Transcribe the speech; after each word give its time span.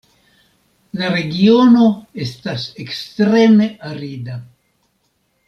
La 1.01 1.09
regiono 1.15 1.83
estas 2.25 2.65
ekstreme 2.85 3.69
arida. 3.93 4.41